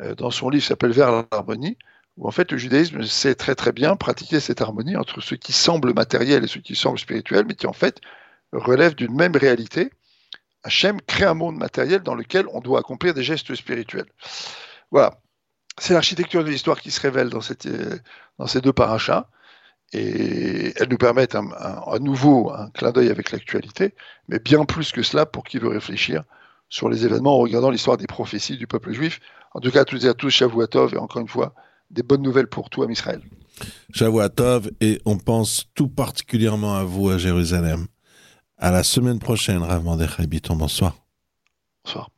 [0.00, 1.78] euh, dans son livre s'appelle Vers l'harmonie,
[2.16, 5.52] où en fait le judaïsme sait très très bien pratiquer cette harmonie entre ce qui
[5.52, 8.00] semble matériel et ce qui semble spirituel, mais qui en fait
[8.52, 9.90] relève d'une même réalité.
[10.64, 14.10] Hachem crée un monde matériel dans lequel on doit accomplir des gestes spirituels.
[14.90, 15.20] Voilà
[15.80, 17.98] c'est l'architecture de l'histoire qui se révèle dans, euh,
[18.38, 19.26] dans ces deux parachas.
[19.92, 23.94] Et elles nous permettent à nouveau un clin d'œil avec l'actualité,
[24.28, 26.22] mais bien plus que cela pour qui veut réfléchir
[26.68, 29.18] sur les événements en regardant l'histoire des prophéties du peuple juif.
[29.52, 31.54] En tout cas, à toutes et à tous, Shavuatov, et encore une fois,
[31.90, 33.20] des bonnes nouvelles pour tout à Israël.
[33.92, 37.88] Shavuatov, et on pense tout particulièrement à vous à Jérusalem.
[38.58, 40.94] À la semaine prochaine, Rav Mordechai Bonsoir.
[41.84, 42.10] Bonsoir.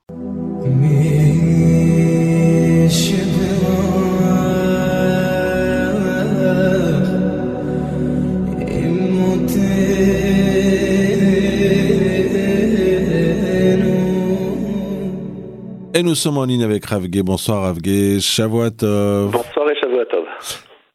[15.95, 17.23] Et nous sommes en ligne avec Ravgué.
[17.23, 19.31] Bonsoir Ravgué, Shavuatov.
[19.31, 20.25] Bonsoir et Shavuatov.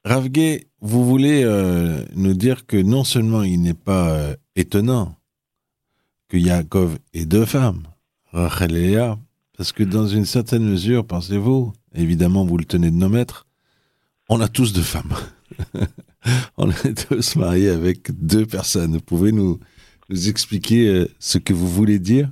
[0.03, 5.13] Ravgué, vous voulez euh, nous dire que non seulement il n'est pas euh, étonnant
[6.29, 7.83] que Yaakov ait deux femmes,
[8.31, 9.19] Rachel et Léa,
[9.55, 13.45] parce que dans une certaine mesure, pensez-vous, évidemment vous le tenez de nos maîtres,
[14.29, 15.13] on a tous deux femmes.
[16.57, 18.93] on est tous mariés avec deux personnes.
[18.93, 19.59] Vous pouvez nous,
[20.09, 22.31] nous expliquer euh, ce que vous voulez dire?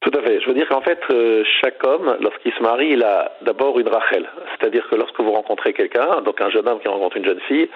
[0.00, 0.40] Tout à fait.
[0.40, 3.88] Je veux dire qu'en fait, euh, chaque homme, lorsqu'il se marie, il a d'abord une
[3.88, 4.26] Rachel.
[4.50, 7.68] C'est-à-dire que lorsque vous rencontrez quelqu'un, donc un jeune homme qui rencontre une jeune fille,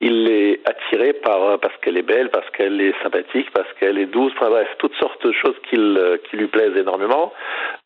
[0.00, 4.06] il est attiré par parce qu'elle est belle, parce qu'elle est sympathique, parce qu'elle est
[4.06, 5.76] douce, enfin bref, toutes sortes de choses qui,
[6.28, 7.32] qui lui plaisent énormément,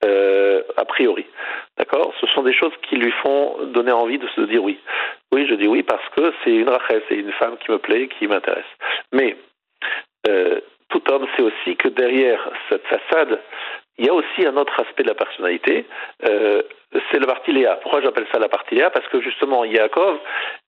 [0.04, 1.26] euh, a priori.
[1.76, 2.12] D'accord?
[2.20, 4.80] Ce sont des choses qui lui font donner envie de se dire oui.
[5.32, 8.08] Oui, je dis oui parce que c'est une Rachel, c'est une femme qui me plaît,
[8.08, 8.64] qui m'intéresse.
[9.12, 9.36] Mais
[10.28, 13.40] euh, tout homme sait aussi que derrière cette façade,
[13.98, 15.84] il y a aussi un autre aspect de la personnalité,
[16.24, 16.62] euh,
[17.10, 17.76] c'est la partie Léa.
[17.82, 18.90] Pourquoi j'appelle ça la partie Léa?
[18.90, 20.18] Parce que justement, Yaakov,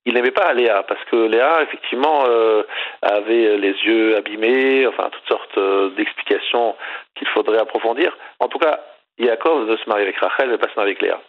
[0.04, 2.64] il n'aimait pas Léa, parce que Léa, effectivement, euh,
[3.02, 6.74] avait les yeux abîmés, enfin, toutes sortes euh, d'explications
[7.14, 8.16] qu'il faudrait approfondir.
[8.40, 8.80] En tout cas,
[9.18, 11.20] Yaakov veut se marier avec Rachel, veut pas se marier avec Léa.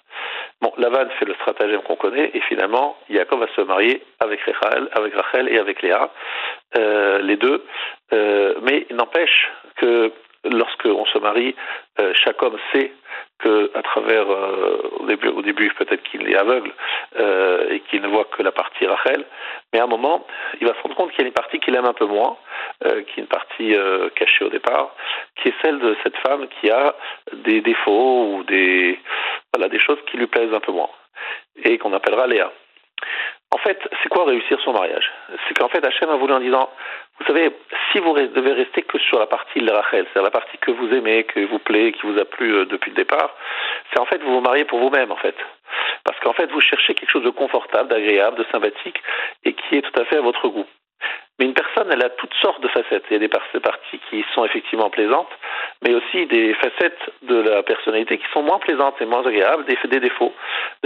[0.62, 4.89] Bon, Lavan fait le stratagème qu'on connaît, et finalement, Yaakov va se marier avec Rachel,
[4.93, 6.10] avec Rachel et avec Léa,
[6.78, 7.63] euh, les deux.
[8.12, 10.12] mais il n'empêche que
[10.43, 11.56] lorsque on se marie,
[11.99, 12.91] euh, chaque homme sait
[13.39, 16.71] que à travers euh, au début, au début peut-être qu'il est aveugle
[17.17, 19.25] euh, et qu'il ne voit que la partie Rachel,
[19.73, 20.25] mais à un moment
[20.60, 22.38] il va se rendre compte qu'il y a une partie qu'il aime un peu moins,
[22.82, 23.75] qui est une partie
[24.15, 24.95] cachée au départ,
[25.36, 26.95] qui est celle de cette femme qui a
[27.34, 28.99] des défauts ou des
[29.54, 30.89] voilà des choses qui lui plaisent un peu moins
[31.63, 32.51] et qu'on appellera Léa.
[33.54, 35.12] En fait, c'est quoi réussir son mariage?
[35.48, 36.70] C'est qu'en fait, Hachem a voulu en disant,
[37.20, 37.52] vous savez,
[37.92, 40.94] si vous devez rester que sur la partie de Rachel, c'est-à-dire la partie que vous
[40.94, 43.36] aimez, que vous plaît, qui vous a plu euh, depuis le départ,
[43.92, 45.36] c'est en fait vous vous mariez pour vous-même, en fait.
[46.06, 49.02] Parce qu'en fait, vous cherchez quelque chose de confortable, d'agréable, de sympathique,
[49.44, 50.66] et qui est tout à fait à votre goût.
[52.02, 53.04] Elle a toutes sortes de facettes.
[53.12, 55.30] Il y a des parties qui sont effectivement plaisantes,
[55.84, 60.00] mais aussi des facettes de la personnalité qui sont moins plaisantes et moins agréables, des,
[60.00, 60.34] défauts.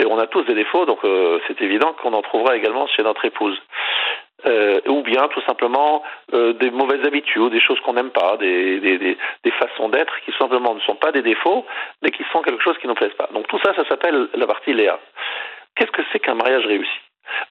[0.06, 3.24] On a tous des défauts, donc euh, c'est évident qu'on en trouvera également chez notre
[3.24, 3.58] épouse.
[4.46, 8.80] Euh, ou bien tout simplement euh, des mauvaises habitudes, des choses qu'on n'aime pas, des,
[8.80, 11.66] des, façons d'être qui simplement ne sont pas des défauts,
[12.02, 13.30] mais qui sont quelque chose qui ne nous plaise pas.
[13.34, 15.00] Donc tout ça, ça s'appelle la partie Léa.
[15.76, 17.05] Qu'est-ce que c'est qu'un mariage réussi?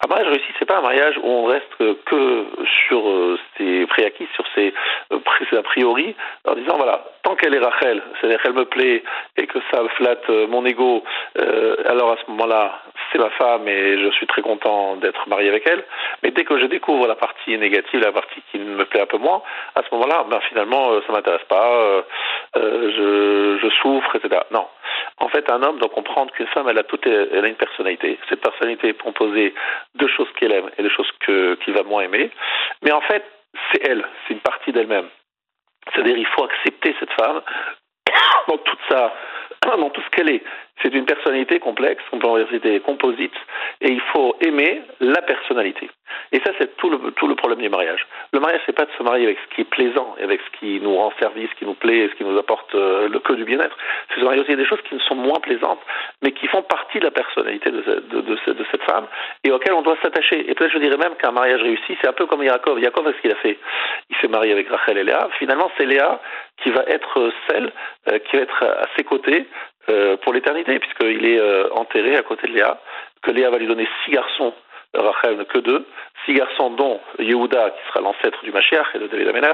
[0.04, 2.46] Un mariage réussi, c'est pas un mariage où on reste que
[2.86, 4.74] sur euh, ses préacquis, sur ses
[5.12, 5.18] euh,
[5.58, 6.14] a priori,
[6.46, 9.02] en disant voilà, tant qu'elle est Rachel, c'est-à-dire qu'elle me plaît
[9.36, 11.02] et que ça flatte euh, mon ego,
[11.86, 15.66] alors à ce moment-là, c'est ma femme et je suis très content d'être marié avec
[15.66, 15.84] elle.
[16.22, 19.18] Mais dès que je découvre la partie négative, la partie qui me plaît un peu
[19.18, 19.42] moins,
[19.74, 22.04] à ce moment-là, ben finalement, ça m'intéresse pas,
[22.56, 24.42] je, souffre, etc.
[24.50, 24.66] Non.
[25.18, 28.18] En fait, un homme doit comprendre qu'une femme, elle a elle a une personnalité.
[28.28, 29.54] Cette personnalité est composée
[29.94, 32.30] de choses qu'elle aime et de choses qu'il va moins aimer.
[32.82, 33.24] Mais en fait,
[33.72, 35.08] c'est elle, c'est une partie d'elle-même.
[35.92, 37.42] C'est-à-dire, il faut accepter cette femme
[38.48, 38.58] dans
[39.78, 40.42] dans tout ce qu'elle est.
[40.82, 43.34] C'est une personnalité complexe, une personnalité composite,
[43.80, 45.90] et il faut aimer la personnalité.
[46.32, 48.06] Et ça, c'est tout le, problème du mariage.
[48.32, 50.80] Le mariage, c'est pas de se marier avec ce qui est plaisant, avec ce qui
[50.80, 53.44] nous rend service, ce qui nous plaît, ce qui nous apporte euh, le que du
[53.44, 53.76] bien-être.
[54.08, 55.80] C'est se marier aussi des choses qui ne sont moins plaisantes,
[56.22, 57.82] mais qui font partie de la personnalité de,
[58.70, 59.06] cette femme,
[59.44, 60.50] et auxquelles on doit s'attacher.
[60.50, 62.80] Et peut-être, je dirais même qu'un mariage réussi, c'est un peu comme Yaakov.
[62.80, 63.58] Yaakov, qu'est-ce qu'il a fait?
[64.10, 65.28] Il s'est marié avec Rachel et Léa.
[65.38, 66.20] Finalement, c'est Léa
[66.62, 67.72] qui va être celle
[68.08, 69.46] euh, qui va être à ses côtés
[69.88, 71.40] euh, pour l'éternité, puisqu'il est
[71.72, 72.80] enterré à côté de Léa,
[73.22, 74.54] que Léa va lui donner six garçons,
[74.94, 75.86] Rachel que deux,
[76.24, 79.52] six garçons dont Yehuda, qui sera l'ancêtre du Mashiach et de David Amener,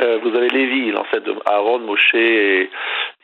[0.00, 2.70] euh, vous avez Lévi, l'ancêtre de Aaron, Moshe et,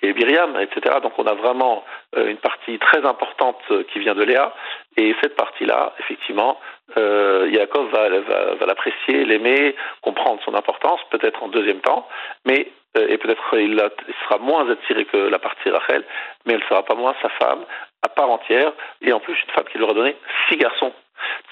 [0.03, 0.97] et Myriam, etc.
[1.03, 1.85] Donc on a vraiment
[2.16, 3.61] une partie très importante
[3.92, 4.55] qui vient de Léa,
[4.97, 6.59] et cette partie-là, effectivement,
[6.97, 12.09] euh, Yaakov va, va, l'apprécier, l'aimer, comprendre son importance, peut-être en deuxième temps,
[12.47, 13.79] mais euh, et peut-être il,
[14.25, 16.05] sera moins attiré que la partie Rachel,
[16.47, 17.64] mais elle ne sera pas moins sa femme
[18.03, 20.16] à part entière, et en plus une femme qui lui aura donné
[20.49, 20.92] six garçons.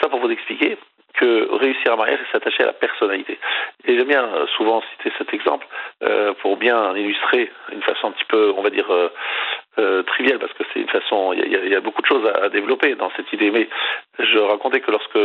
[0.00, 0.76] Ça pour vous expliquer
[1.16, 3.38] que réussir un mariage, c'est s'attacher à la personnalité.
[3.87, 5.66] Et j'aime bien euh, souvent citer cet exemple
[6.02, 9.09] euh, pour bien illustrer une façon un petit peu, on va dire, euh,
[9.79, 12.94] euh, triviale, parce que c'est une façon, il y, a beaucoup de choses à, développer
[12.94, 13.50] dans cette idée.
[13.50, 13.68] Mais
[14.18, 15.18] je racontais que lorsque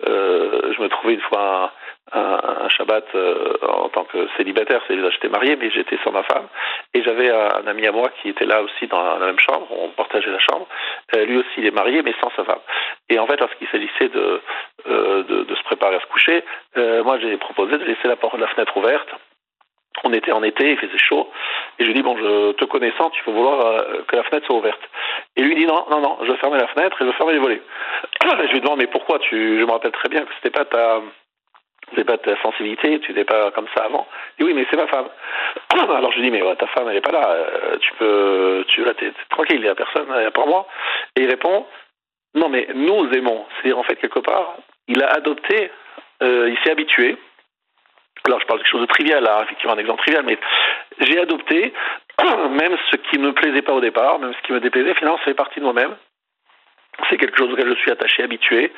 [0.00, 1.72] je me trouvais une fois
[2.12, 6.46] un, Shabbat euh, en tant que célibataire, c'est-à-dire j'étais marié, mais j'étais sans ma femme,
[6.94, 9.88] et j'avais un, ami à moi qui était là aussi dans la, même chambre, on
[9.90, 10.66] partageait la chambre.
[11.14, 12.60] lui aussi, il est marié, mais sans sa femme.
[13.08, 14.40] Et en fait, lorsqu'il s'agissait de,
[14.86, 16.44] de, de, se préparer à se coucher,
[17.04, 19.08] moi j'ai proposé de laisser la porte, la fenêtre ouverte
[20.04, 21.28] on était en été, il faisait chaud,
[21.78, 24.46] et je lui dis bon, je te connaissant, tu faut vouloir euh, que la fenêtre
[24.46, 24.80] soit ouverte.
[25.36, 27.62] Et lui dit non, non, non, je fermer la fenêtre et je fermer les volets.
[28.22, 31.00] je lui demande mais pourquoi tu, je me rappelle très bien que c'était pas ta,
[31.94, 34.06] c'est pas ta sensibilité, tu n'étais pas comme ça avant.
[34.38, 35.08] Il dit oui, mais c'est ma femme.
[35.72, 38.64] Alors je lui dis mais ouais, ta femme elle est pas là, euh, tu peux,
[38.68, 40.66] tu là t'es, tranquille, il y a personne, il y a pas moi.
[41.16, 41.66] Et il répond
[42.34, 45.70] non mais nous aimons, c'est-à-dire en fait quelque part, il a adopté,
[46.22, 47.16] euh, il s'est habitué
[48.28, 50.38] alors je parle de quelque chose de trivial, là, effectivement un exemple trivial, mais
[51.00, 51.72] j'ai adopté
[52.50, 55.18] même ce qui ne me plaisait pas au départ, même ce qui me déplaisait, finalement
[55.18, 55.96] ça fait partie de moi-même.
[57.08, 58.72] C'est quelque chose auquel je suis attaché, habitué,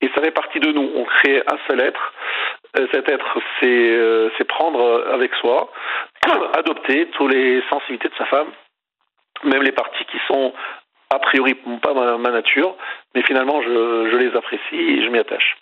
[0.00, 0.90] et ça fait partie de nous.
[0.94, 2.12] On crée un seul être.
[2.78, 5.70] Euh, cet être, c'est euh, prendre avec soi,
[6.54, 8.48] adopter toutes les sensibilités de sa femme,
[9.44, 10.52] même les parties qui sont
[11.12, 12.76] a priori pas ma, nature,
[13.14, 15.56] mais finalement je, les apprécie et je m'y attache.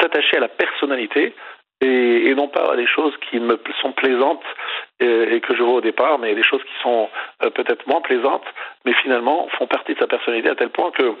[0.00, 1.34] S'attacher à la personnalité,
[1.82, 4.42] et, non pas à des choses qui me sont plaisantes
[5.00, 7.10] et, et, que je vois au départ, mais des choses qui sont
[7.42, 8.46] euh, peut-être moins plaisantes,
[8.86, 11.14] mais finalement font partie de sa personnalité à tel point que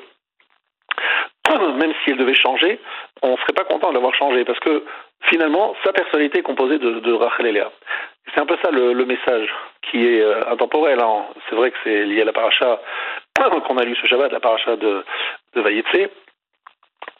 [1.78, 2.80] même si elle devait changer,
[3.22, 4.84] on ne serait pas content de l'avoir changé parce que
[5.22, 7.70] finalement sa personnalité est composée de, Rachel et Léa.
[8.34, 9.48] C'est un peu ça le, le message
[9.82, 11.00] qui est euh, intemporel.
[11.00, 11.26] Hein.
[11.48, 12.80] C'est vrai que c'est lié à la paracha
[13.66, 15.04] qu'on a lu ce Shabbat, la paracha de,
[15.54, 16.10] de Vayetse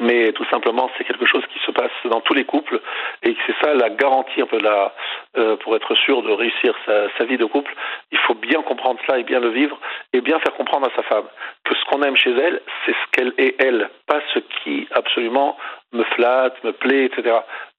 [0.00, 2.80] mais tout simplement c'est quelque chose qui se passe dans tous les couples
[3.22, 7.74] et c'est ça la garantie euh, pour être sûr de réussir sa, vie de couple
[8.12, 9.78] il faut bien comprendre cela et bien le vivre
[10.12, 11.26] et bien faire comprendre à sa femme
[11.64, 15.56] que ce qu'on aime chez elle c'est ce qu'elle est elle pas ce qui absolument
[15.92, 17.38] me flatte me plaît etc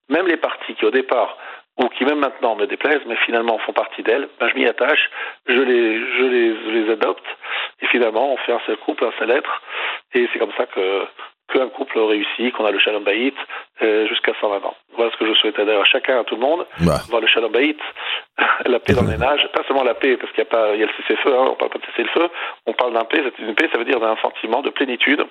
[0.09, 1.37] même les parties qui au départ
[1.77, 5.11] ou qui même maintenant me déplaisent, mais finalement font partie d'elle, ben, je m'y attache,
[5.45, 7.25] je les adopte,
[7.81, 9.61] et finalement on fait un seul couple, un seul être,
[10.13, 11.05] et c'est comme ça que
[11.51, 13.33] qu'un couple réussit, qu'on a le shalom bayit
[13.81, 14.75] euh, jusqu'à 120 ans.
[14.95, 16.99] Voilà ce que je souhaite d'ailleurs à chacun, à tout le monde, bah.
[17.09, 17.77] voir le shalom bayit,
[18.65, 20.79] la paix dans le ménage, pas seulement la paix, parce qu'il y a pas, il
[20.79, 22.29] y a le cessez-feu, hein, on parle pas de cessez-le-feu,
[22.65, 25.25] on parle d'un paix, une paix, ça veut dire d'un sentiment de plénitude,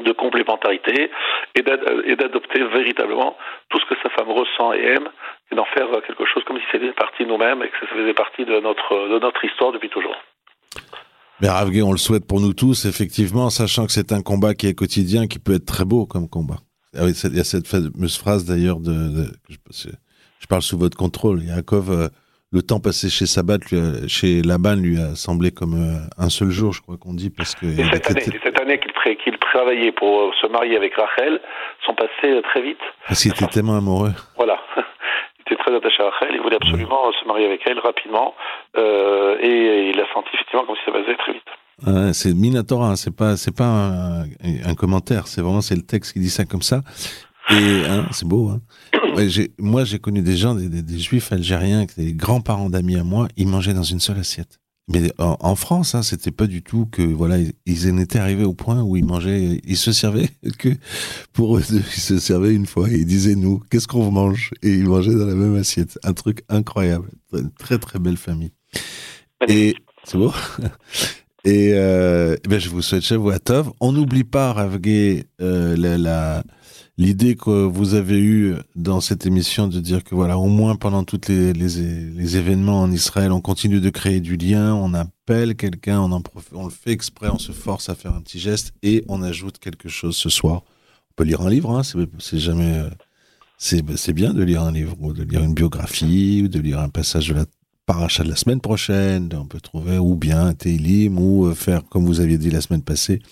[0.00, 1.10] de complémentarité
[1.54, 3.36] et d'adopter véritablement
[3.70, 5.08] tout ce que sa femme ressent et aime
[5.50, 8.12] et d'en faire quelque chose comme si c'était partie de nous-mêmes et que ça faisait
[8.12, 10.16] partie de notre, de notre histoire depuis toujours.
[11.40, 14.68] Mais Ravgué, on le souhaite pour nous tous, effectivement, sachant que c'est un combat qui
[14.68, 16.56] est quotidien, qui peut être très beau comme combat.
[16.96, 19.88] Ah il y a cette fameuse phrase d'ailleurs de, de je,
[20.40, 21.42] je, parle sous votre contrôle.
[21.42, 22.08] Yaakov, euh,
[22.52, 26.48] le temps passé chez Sabat, lui, chez Laban, lui a semblé comme euh, un seul
[26.48, 27.66] jour, je crois qu'on dit, parce que.
[27.66, 28.92] Et cette, année, cette année qu'il
[29.32, 31.38] qu travaillait pour euh, se marier avec Rachel
[31.84, 32.80] sont passés très vite.
[33.08, 34.12] Parce qu'il était tellement amoureux.
[34.36, 34.58] Voilà
[35.46, 38.34] était très attaché à Rachel, il voulait absolument se marier avec elle rapidement,
[38.76, 41.42] euh, et il a senti effectivement comme si ça passait très vite.
[41.86, 45.82] Ah, c'est Minatora, hein, c'est pas c'est pas un, un commentaire, c'est vraiment c'est le
[45.82, 46.80] texte qui dit ça comme ça.
[47.50, 48.48] Et hein, c'est beau.
[48.50, 48.60] Hein.
[49.16, 49.28] Ouais,
[49.58, 53.28] moi, j'ai connu des gens, des, des, des juifs algériens, des grands-parents d'amis à moi,
[53.38, 54.58] ils mangeaient dans une seule assiette.
[54.88, 58.44] Mais en, en France, hein, c'était pas du tout que voilà, ils en étaient arrivés
[58.44, 60.68] au point où ils mangeaient, ils se servaient que
[61.32, 64.52] pour eux deux, ils se servaient une fois et ils disaient nous, qu'est-ce qu'on mange?
[64.62, 68.52] Et ils mangeaient dans la même assiette, un truc incroyable, une très très belle famille.
[69.48, 70.32] Et c'est beau.
[71.44, 73.32] Et euh, ben je vous souhaite Shavuot
[73.78, 76.42] On n'oublie pas, Ravgué, euh, la, la
[76.98, 81.04] l'idée que vous avez eue dans cette émission de dire que voilà, au moins pendant
[81.04, 86.64] toutes les, événements en Israël, on continue de créer du lien, on appelle quelqu'un, on,
[86.64, 89.88] le fait exprès, on se force à faire un petit geste et on ajoute quelque
[89.88, 90.62] chose ce soir.
[91.10, 91.82] On peut lire un livre, hein,
[92.18, 92.78] c'est jamais...
[92.78, 92.90] Euh,
[93.58, 96.90] c'est bien de lire un livre, ou de lire une biographie, ou de lire un
[96.90, 97.46] passage de la
[97.86, 99.30] paracha de la semaine prochaine.
[99.34, 102.82] On peut trouver ou bien Télim, ou euh, faire, comme vous aviez dit la semaine
[102.82, 103.22] passée,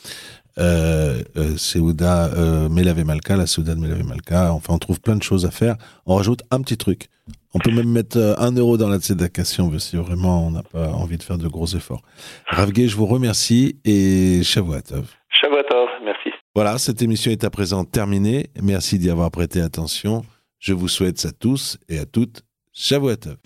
[0.59, 4.53] euh, euh, Seouda euh, Melave Malka, la Seouda de Melave Malka.
[4.53, 5.77] Enfin, on trouve plein de choses à faire.
[6.07, 7.09] On rajoute un petit truc.
[7.55, 10.47] On peut même mettre euh, un euro dans la tzedaka si on veut, si vraiment
[10.47, 12.03] on n'a pas envie de faire de gros efforts.
[12.47, 15.07] Ravgué, je vous remercie et Shavuatov.
[15.40, 16.31] Shavuatov, merci.
[16.55, 18.47] Voilà, cette émission est à présent terminée.
[18.61, 20.25] Merci d'y avoir prêté attention.
[20.59, 23.37] Je vous souhaite à tous et à toutes Shavuatov.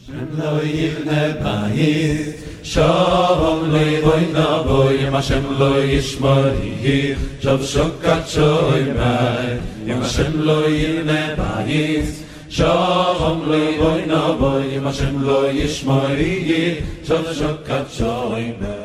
[2.62, 10.44] Shalom le boy na boy ma shem lo yishmari shav shokat shoy mai yem shem
[10.44, 12.25] lo yine bayis.
[12.49, 18.78] Shalom le boy na boy ma shem lo yishmari shav shokat shoy mai